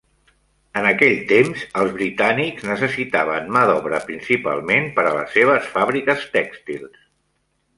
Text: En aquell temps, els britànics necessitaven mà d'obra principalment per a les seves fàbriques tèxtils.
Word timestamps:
En 0.79 0.85
aquell 0.91 1.17
temps, 1.31 1.65
els 1.81 1.91
britànics 1.97 2.65
necessitaven 2.69 3.51
mà 3.57 3.67
d'obra 3.73 4.01
principalment 4.09 4.89
per 4.97 5.07
a 5.11 5.15
les 5.19 5.37
seves 5.39 5.69
fàbriques 5.77 6.25
tèxtils. 6.39 6.99